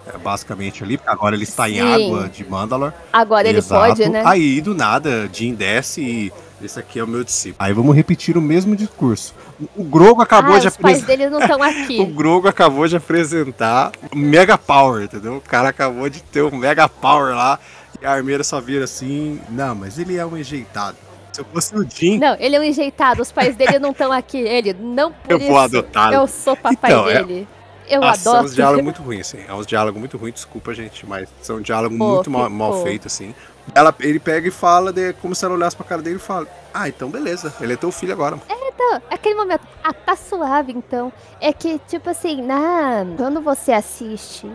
[0.06, 1.80] É, basicamente ali, porque agora ele está em Sim.
[1.80, 2.92] água de Mandalor.
[3.10, 3.88] Agora ele Exato.
[3.88, 4.22] pode, né?
[4.26, 7.56] Aí, do nada, Jim desce e esse aqui é o meu discípulo.
[7.58, 9.34] Aí vamos repetir o mesmo discurso.
[9.76, 11.06] O Grogo acabou ah, de os pais apresentar.
[11.24, 12.04] dele não estão O aqui.
[12.06, 15.36] Grogo acabou de apresentar o Mega Power, entendeu?
[15.36, 17.58] O cara acabou de ter um Mega Power lá
[18.00, 19.40] e a armeira só vira assim.
[19.50, 20.96] Não, mas ele é um enjeitado.
[21.32, 24.12] Se eu fosse o Jim, Não, ele é um enjeitado, os pais dele não estão
[24.12, 24.38] aqui.
[24.38, 26.14] Ele, não por eu isso, vou adotá-lo.
[26.14, 27.48] eu sou papai Então, é- dele.
[27.86, 28.46] Eu Ah, são adoto.
[28.48, 29.44] uns diálogos muito ruins, assim.
[29.46, 33.34] É uns diálogos muito ruins, desculpa, gente, mas são diálogos muito mal, mal feitos, assim.
[33.74, 36.46] Ela, ele pega e fala, de, como se ela olhasse pra cara dele e fala:
[36.72, 38.38] Ah, então beleza, ele é teu filho agora.
[38.48, 41.12] Então, aquele momento, ah, tá suave então.
[41.40, 43.07] É que, tipo assim, na...
[43.16, 44.50] quando você assiste,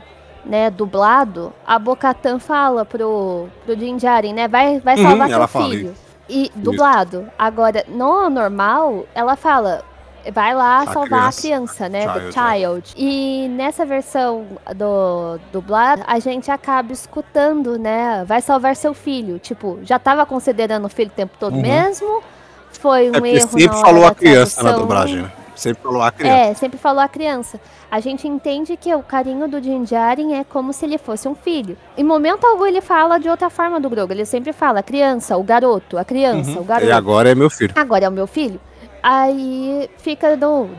[0.46, 5.48] né, dublado, a Bocatan fala pro, pro Din Djarin, né, vai, vai Uhum, salvar teu
[5.48, 5.96] fala filho.
[6.28, 7.28] E dublado.
[7.40, 9.84] Agora, no normal, ela fala,
[10.34, 11.38] vai lá A salvar criança.
[11.38, 12.94] a criança, né, Child, do child.
[12.98, 19.40] E nessa versão do dublado, a gente acaba escutando, né, vai salvar seu filho.
[19.40, 21.62] Tipo, já tava considerando o filho o tempo todo Uhum.
[21.62, 22.22] mesmo?
[22.72, 24.88] Foi um É erro sempre na falou a criança na tradução?
[24.88, 25.32] dublagem, né?
[25.56, 26.38] Sempre falou a criança.
[26.38, 27.60] É, sempre falou a criança.
[27.92, 31.36] A gente entende que o carinho do Din Djarin é como se ele fosse um
[31.36, 31.76] filho.
[31.98, 34.14] Em momento algum ele fala de outra forma do Grogu.
[34.14, 36.64] Ele sempre fala a criança, o garoto, a criança, o Uhum.
[36.64, 36.88] garoto.
[36.88, 37.74] E agora é meu filho.
[37.76, 38.58] Agora é o meu filho.
[39.02, 40.70] Aí fica no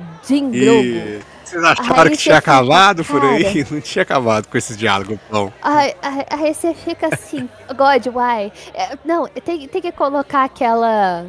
[0.50, 0.83] Grogu.
[0.85, 3.44] E vocês acharam Aí que tinha fica, acabado por aí?
[3.44, 3.66] cara.
[3.70, 5.52] Não tinha acabado com esses diálogos, não.
[5.62, 8.52] Aí, aí, aí você fica assim, God, why?
[8.74, 11.26] É, não, tem, tem que colocar aquela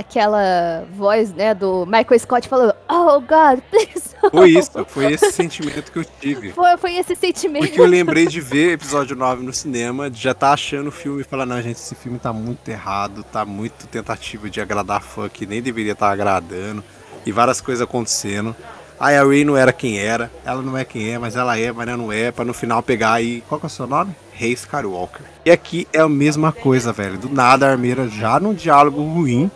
[0.00, 4.10] aquela voz, né, do Michael Scott falando, oh God, please.
[4.30, 6.52] Foi isso, foi esse sentimento que eu tive.
[6.52, 7.66] Foi, foi esse sentimento.
[7.66, 11.20] Porque eu lembrei de ver episódio 9 no cinema, de já tá achando o filme
[11.20, 15.28] e falar, não, gente, esse filme tá muito errado, tá muito tentativa de agradar fã
[15.28, 16.82] que nem deveria estar agradando,
[17.24, 18.54] e várias coisas acontecendo.
[18.98, 21.72] Aí a Ray não era quem era, ela não é quem é, mas ela é,
[21.72, 23.42] mas ela não é, pra no final pegar e.
[23.48, 24.14] Qual que é o seu nome?
[24.32, 25.22] Rei Skywalker.
[25.44, 27.16] E aqui é a mesma coisa, velho.
[27.16, 29.50] Do nada a armeira já num diálogo ruim,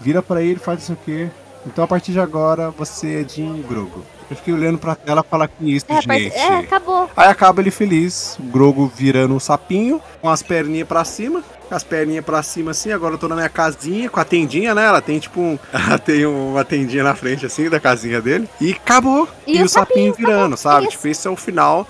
[0.00, 1.28] vira pra ele e faz isso aqui.
[1.66, 4.04] Então a partir de agora você é Jim Grogo.
[4.30, 6.34] Eu fiquei olhando pra tela falar que isso, É, gente.
[6.34, 7.08] é, acabou.
[7.16, 11.74] Aí acaba ele feliz, o Grogo virando um sapinho, com as perninhas pra cima, com
[11.74, 14.84] as perninhas pra cima assim, agora eu tô na minha casinha, com a tendinha, né?
[14.84, 15.56] Ela tem tipo um.
[15.72, 18.48] Ela tem uma tendinha na frente assim da casinha dele.
[18.60, 19.28] E acabou.
[19.46, 20.56] E E, o o sapinho, sapinho, virando, acabou.
[20.56, 20.82] sabe?
[20.86, 20.96] Isso.
[20.96, 21.86] Tipo, esse é o final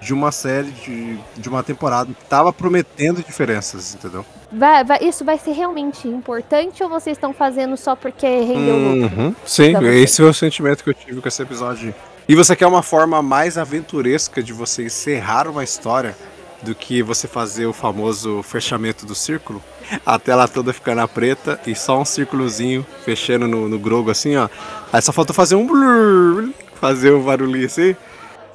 [0.00, 4.24] de uma série, de, de uma temporada que tava prometendo diferenças, entendeu?
[4.52, 9.18] Vai, vai- isso vai ser realmente importante ou vocês estão fazendo só porque rendeu lucro?
[9.18, 9.34] Uhum.
[9.44, 9.98] Sim, pra você.
[10.02, 11.94] esse foi o sentimento que eu tive com esse episódio.
[12.28, 16.14] E você quer uma forma mais aventuresca de você encerrar uma história
[16.62, 19.62] do que você fazer o famoso fechamento do círculo?
[20.04, 24.48] A tela toda ficando preta e só um círculozinho fechando no, no Grogo assim, ó.
[24.92, 27.96] Aí só falta fazer um blur, fazer um barulhinho assim.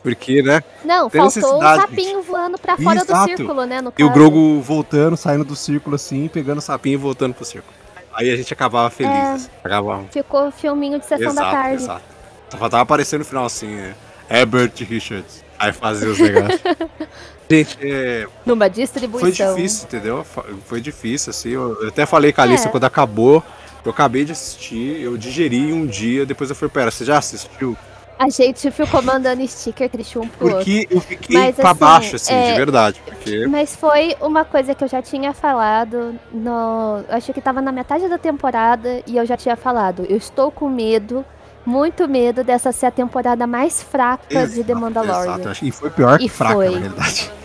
[0.03, 0.61] Porque, né?
[0.83, 3.31] Não, faltou o sapinho voando pra fora Exato.
[3.31, 3.81] do círculo, né?
[3.81, 4.09] No E o.
[4.09, 7.73] Grogu voltando, saindo do círculo assim, pegando o sapinho e voltando pro círculo.
[8.13, 9.13] Aí a gente acabava feliz.
[9.13, 9.21] É.
[9.33, 9.49] assim.
[9.63, 10.03] Acabava...
[10.11, 11.75] Ficou filminho de sessão da Exato, tarde.
[11.83, 12.01] exato.
[12.49, 13.95] Só faltava aparecer no final assim, né?
[14.29, 15.43] Herbert Richards.
[15.57, 16.61] Aí fazia os negócios.
[17.49, 19.55] gente, é, Numa foi distribuição.
[19.55, 20.25] difícil, entendeu?
[20.65, 21.49] Foi difícil, assim.
[21.51, 22.69] Eu até falei com a Alice É.
[22.69, 23.41] quando acabou.
[23.85, 27.75] Eu acabei de assistir, eu digeri um dia, depois eu falei, pera, você já assistiu?
[28.23, 30.57] A gente ficou mandando sticker triste um pro outro.
[30.59, 33.01] Porque eu fiquei Mas, pra assim, baixo, assim, é, de verdade.
[33.05, 33.47] Porque.
[33.47, 37.03] Mas foi uma coisa que eu já tinha falado no.
[37.09, 40.05] eu Acho que tava na metade da temporada e eu já tinha falado.
[40.07, 41.25] Eu estou com medo,
[41.65, 45.39] muito medo dessa ser a temporada mais fraca de The Exato, Mandalorian.
[45.39, 45.65] exato.
[45.65, 46.69] E foi pior que E fraca, foi.
[46.69, 47.31] na realidade.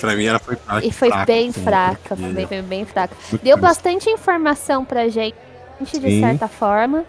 [0.00, 3.16] Pra mim ela foi pior E foi fraca, bem assim, fraca, foi bem, bem fraca.
[3.30, 5.34] muito Deu bastante informação pra gente,
[5.80, 6.20] de Sim.
[6.20, 7.04] certa forma,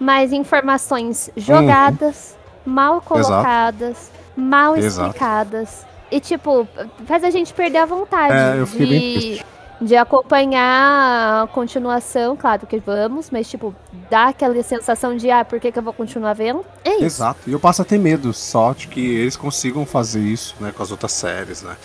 [0.00, 2.33] mas informações jogadas,
[2.64, 5.08] mal colocadas, mal Exato.
[5.08, 5.86] explicadas.
[6.10, 6.66] E, tipo,
[7.06, 9.42] faz a gente perder a vontade É, de,
[9.80, 13.74] de acompanhar a continuação, claro que vamos, mas, tipo,
[14.08, 16.64] dá aquela sensação de, ah, por que, que eu vou continuar vendo?
[16.84, 17.04] É isso.
[17.04, 17.40] Exato.
[17.46, 20.82] E eu passo a ter medo só de que eles consigam fazer isso, né, com
[20.82, 21.76] as outras séries, né?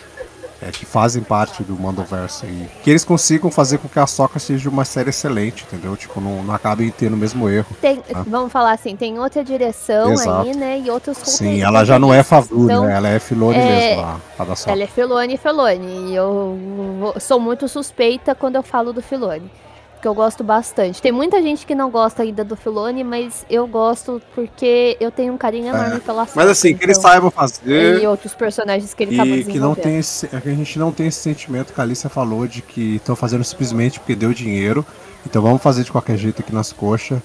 [0.61, 2.69] É, que fazem parte do Mandoverso aí.
[2.83, 5.95] Que eles consigam fazer com que a Soca seja uma série excelente, entendeu?
[5.95, 7.67] Tipo, não, não acabem tendo o mesmo erro.
[7.79, 8.23] Tem, Ah.
[8.27, 10.47] Vamos falar assim, tem outra direção Exato.
[10.47, 10.79] aí, né?
[10.79, 12.93] E outros Sim, ela já não é Favru, Então, né?
[12.93, 14.71] Ela é Filone é, mesmo, a, a da Soca.
[14.71, 16.11] Ela é Filone e Filone.
[16.11, 19.49] E eu sou muito suspeita quando eu falo do Filone.
[19.99, 21.01] Porque eu gosto bastante.
[21.01, 25.33] Tem muita gente que não gosta ainda do Filone, mas eu gosto porque eu tenho
[25.33, 26.27] um carinho enorme pela É.
[26.33, 29.75] Mas assim, que eles então, saibam fazer E outros personagens que ele e que não
[29.75, 32.61] tem esse, é que a gente não tem esse sentimento que a Alicia falou de
[32.61, 34.85] que estão fazendo simplesmente porque deu dinheiro.
[35.25, 37.19] Então vamos fazer de qualquer jeito aqui nas coxas.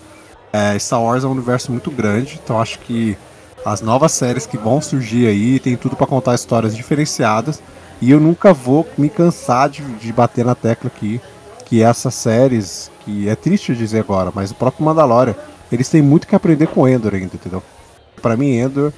[0.52, 3.16] É, Star Wars é um universo muito grande, então acho que
[3.64, 7.62] as novas séries que vão surgir aí tem tudo pra contar histórias diferenciadas.
[8.02, 11.20] E eu nunca vou me cansar de, de bater na tecla aqui
[11.64, 15.34] que essas séries, que é triste dizer agora, mas o próprio Mandalorian,
[15.72, 17.62] eles têm muito que aprender com Endor ainda, entendeu?
[18.20, 18.92] Pra mim, Endor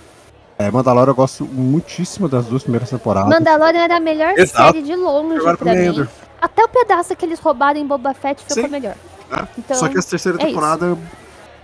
[0.59, 3.29] é, Mandalorian eu gosto muitíssimo das duas primeiras temporadas.
[3.29, 4.72] Mandalorian era a melhor Exato.
[4.72, 5.87] série de longe Agora pra mim, mim.
[5.88, 6.09] Endor.
[6.40, 8.68] Até o pedaço que eles roubaram em Boba Fett ficou Sim.
[8.70, 8.94] melhor.
[9.31, 9.48] né?
[9.59, 10.48] Então, Só que essa terceira é isso.
[10.48, 10.96] temporada,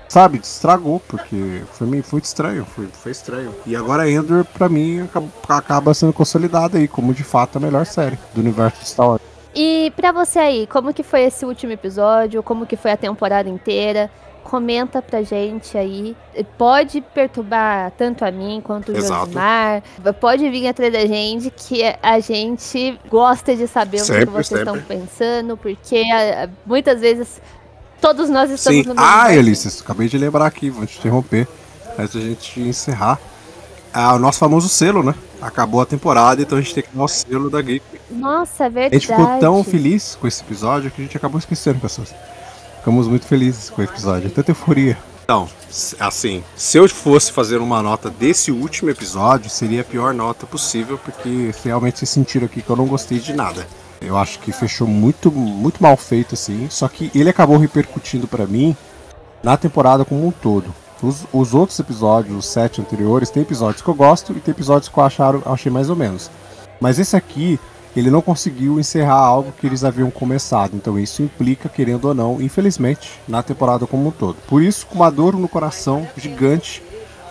[0.08, 3.54] sabe, estragou, porque foi meio foi estranho, foi, foi estranho.
[3.64, 7.86] E agora Endor, pra mim, acaba, acaba sendo consolidada aí como de fato a melhor
[7.86, 9.22] série do universo de Star Wars.
[9.54, 12.42] E pra você aí, como que foi esse último episódio?
[12.42, 14.10] Como que foi a temporada inteira?
[14.42, 16.16] Comenta pra gente aí.
[16.58, 18.94] Pode perturbar tanto a mim quanto o.
[18.94, 19.82] Josimar.
[20.20, 24.60] Pode vir atrás da gente, que a gente gosta de saber o que Sempre, vocês
[24.60, 24.96] estão sempre.
[24.96, 26.02] pensando, porque
[26.66, 27.40] muitas vezes
[28.00, 28.88] todos nós estamos Sim.
[28.88, 29.32] no mesmo Ah.
[29.34, 31.46] Elice, acabei de lembrar aqui, vou te interromper.
[31.98, 33.20] Antes da gente encerrar.
[33.92, 35.14] Ah, o nosso famoso selo, né?
[35.40, 37.84] Acabou a temporada, então a gente tem que dar o selo da Geek.
[38.10, 39.04] Nossa, é A verdade.
[39.04, 42.14] gente ficou tão feliz com esse episódio que a gente acabou esquecendo pessoas.
[42.78, 44.96] Ficamos muito felizes com o episódio, tanta euforia.
[45.24, 45.48] Então,
[46.00, 50.98] assim, se eu fosse fazer uma nota desse último episódio, seria a pior nota possível,
[50.98, 53.66] porque realmente vocês sentiram aqui que eu não gostei de nada.
[54.00, 58.46] Eu acho que fechou muito, muito mal feito, assim, só que ele acabou repercutindo pra
[58.46, 58.76] mim
[59.42, 60.74] na temporada como um todo.
[61.02, 64.88] Os, os outros episódios, os sete anteriores, tem episódios que eu gosto e tem episódios
[64.88, 66.30] que eu acharam, achei mais ou menos.
[66.80, 67.58] Mas esse aqui,
[67.96, 70.74] ele não conseguiu encerrar algo que eles haviam começado.
[70.74, 74.36] Então isso implica, querendo ou não, infelizmente, na temporada como um todo.
[74.48, 76.82] Por isso, com uma dor no coração gigante.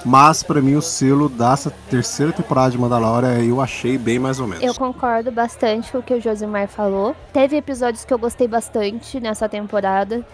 [0.04, 4.48] Mas pra mim o selo dessa terceira temporada de Mandalorian eu achei bem mais ou
[4.48, 4.64] menos.
[4.64, 7.16] Eu concordo bastante com o que o Josimar falou.
[7.32, 10.26] Teve episódios que eu gostei bastante nessa temporada.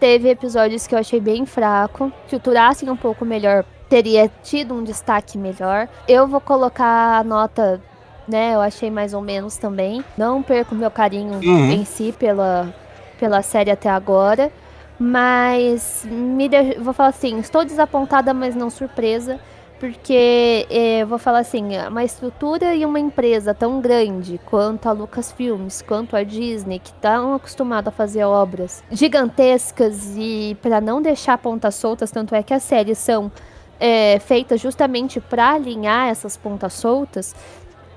[0.00, 2.12] Teve episódios que eu achei bem fraco.
[2.26, 5.88] Se futurassem um pouco melhor, teria tido um destaque melhor.
[6.08, 7.80] Eu vou colocar a nota,
[8.28, 8.54] né?
[8.54, 10.04] Eu achei mais ou menos também.
[10.18, 11.70] Não perco meu carinho Uhum.
[11.70, 12.74] em si pela,
[13.18, 14.50] pela série até agora.
[14.98, 19.38] Mas me de- vou falar assim, estou desapontada, mas não surpresa.
[19.84, 25.82] Porque eu vou falar assim, uma estrutura e uma empresa tão grande quanto a Lucasfilmes,
[25.82, 31.74] quanto a Disney, que estão acostumados a fazer obras gigantescas e para não deixar pontas
[31.74, 33.30] soltas, tanto é que as séries são
[33.78, 37.34] eh, feitas justamente para alinhar essas pontas soltas,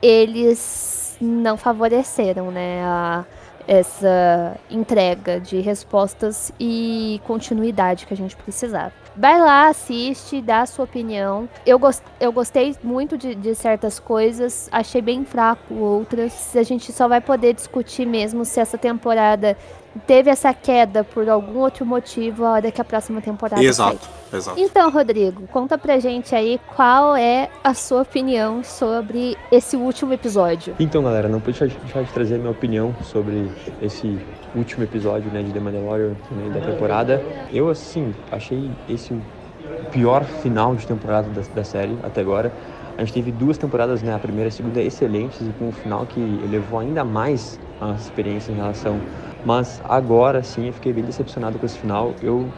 [0.02, 3.24] eles não favoreceram, né, a-
[3.66, 9.07] essa entrega de respostas e continuidade que a gente precisava.
[9.20, 11.50] Vai lá, assiste, dá a sua opinião.
[11.66, 16.56] Eu, gos- eu gostei muito de, de certas coisas, achei bem fraco outras.
[16.56, 19.58] A gente só vai poder discutir mesmo se essa temporada
[20.06, 24.60] teve essa queda por algum outro motivo a hora que a próxima temporada Exato, exato.
[24.60, 30.76] Então, Rodrigo, conta pra gente aí qual é a sua opinião sobre esse último episódio.
[30.80, 33.50] Então, galera, não pude deixar de trazer minha opinião sobre
[33.82, 34.20] esse
[34.56, 37.24] último episódio né, de The Mandalorian né, da temporada.
[37.52, 42.52] Eu, assim, achei esse o pior final de temporada da, da série até agora.
[42.98, 45.72] A gente teve duas temporadas, né, a primeira e a segunda excelentes e com um
[45.72, 49.00] final que elevou ainda mais a experiência em relação.
[49.46, 52.16] Mas agora sim, eu fiquei bem decepcionado com esse final.
[52.22, 52.52] Eu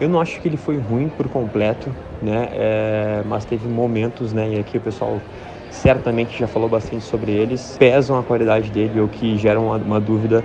[0.00, 2.48] eu não acho que ele foi ruim por completo, né?
[2.52, 4.50] É, mas teve momentos, né?
[4.54, 5.22] E aqui o pessoal
[5.70, 10.00] certamente já falou bastante sobre eles, pesam a qualidade dele ou que geram uma, uma
[10.00, 10.44] dúvida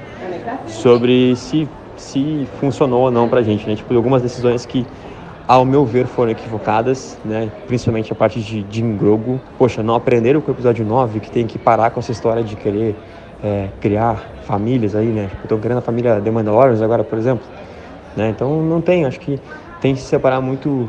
[0.65, 3.75] sobre se, se funcionou ou não pra gente, né?
[3.75, 4.87] Tipo, algumas decisões que
[5.49, 7.51] ao meu ver, foram equivocadas, né?
[7.65, 9.41] principalmente a parte de Jim Grogu.
[9.57, 12.55] Poxa, não aprenderam com o episódio 9 que tem que parar com essa história de
[12.55, 12.95] querer
[13.43, 15.27] é, criar famílias aí, né?
[15.41, 17.43] Estão querendo a família The Mandalorians agora, por exemplo.
[18.15, 18.29] Né?
[18.29, 19.39] Então não tem, acho que
[19.81, 20.87] tem que separar muito,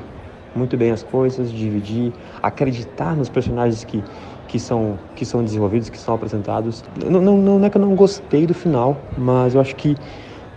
[0.55, 4.05] muito bem as coisas, dividir, acreditar nos personagens que,
[4.47, 6.85] que, são, que são desenvolvidos, que são apresentados.
[7.03, 9.97] Não, não, não é que eu não gostei do final, mas eu acho que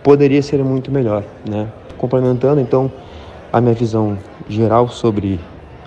[0.02, 1.68] poderia ser muito melhor, né?
[1.96, 2.92] Complementando, então,
[3.54, 5.38] a minha visão geral sobre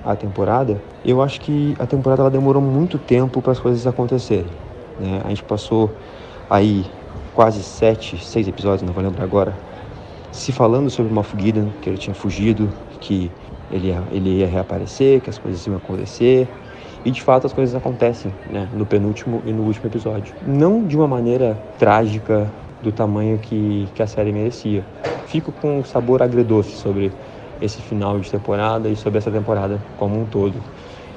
[0.01, 4.47] a temporada, eu acho que a temporada ela demorou muito tempo para as coisas acontecerem.
[4.97, 5.19] Né?
[5.25, 5.91] A gente passou
[6.49, 6.85] aí
[7.35, 9.53] quase sete, seis episódios, não vou lembrar agora,
[10.31, 12.69] se falando sobre o Moff Gideon, que ele tinha fugido,
[13.01, 13.29] que
[13.69, 16.47] ele ia, ele ia reaparecer, que as coisas iam acontecer.
[17.03, 18.69] E de fato as coisas acontecem, né?
[18.73, 20.33] No penúltimo e no último episódio.
[20.45, 22.49] Não de uma maneira trágica
[22.81, 24.85] do tamanho que, que a série merecia.
[25.25, 27.11] Fico com um sabor agridoce sobre
[27.61, 30.53] esse final de temporada e sobre essa temporada como um todo.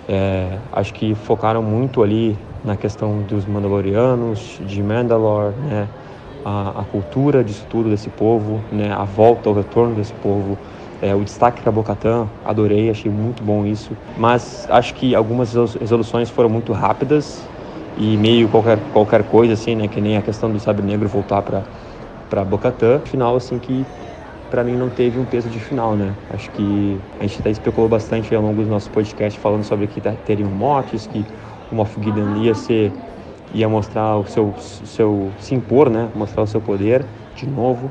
[0.08, 5.88] É, acho que focaram muito ali na questão dos Mandalorianos, de Mandalore, né?
[6.44, 8.90] A, a, cultura disso tudo, desse povo, né?
[8.90, 10.58] a volta, o retorno desse povo,
[11.02, 13.94] é, o destaque para Bocatã, adorei, achei muito bom isso.
[14.16, 17.42] Mas acho que algumas resoluções foram muito rápidas
[17.96, 19.86] e meio qualquer, qualquer coisa, assim, né?
[19.86, 23.00] Que nem a questão do Sabre Negro voltar para Bocatã.
[23.04, 23.86] Final, assim, que
[24.50, 26.16] para mim não teve um peso de final, né?
[26.28, 30.00] Acho que a gente até especulou bastante ao longo do nosso podcast falando sobre que
[30.00, 31.26] teriam mortes, que
[31.70, 32.92] o Moff Gideon ia ser
[33.52, 36.10] ia mostrar o seu seu se impor, né?
[36.14, 37.86] Mostrar o seu poder de novo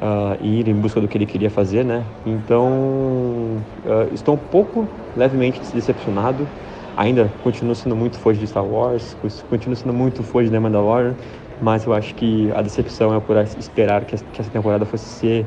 [0.00, 2.06] uh, e ir em busca do que ele queria fazer, né?
[2.24, 6.50] Então uh, estou um pouco levemente decepcionado.
[6.96, 9.14] Ainda continuo sendo muito fã de Star Wars,
[9.48, 11.16] continuo sendo muito fã de The Mandalorian,
[11.58, 15.46] mas eu acho que a decepção é por esperar que essa temporada fosse ser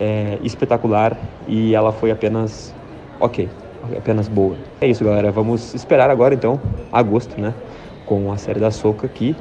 [0.00, 2.74] é, espetacular e ela foi apenas
[3.20, 3.48] ok,
[3.96, 4.56] apenas boa.
[4.80, 5.30] É isso, galera.
[5.30, 6.60] Vamos esperar agora então,
[6.92, 7.54] agosto, né?
[8.04, 9.34] Com a série da Soca que,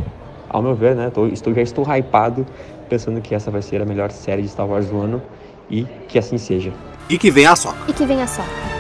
[0.50, 1.10] ao meu ver, né?
[1.10, 2.46] Tô, estou, já estou hypado
[2.90, 5.22] pensando que essa vai ser a melhor série de Star Wars do ano
[5.70, 6.72] e que assim seja.
[7.10, 7.78] E que venha a Soca.
[7.88, 8.75] E que venha a Soca.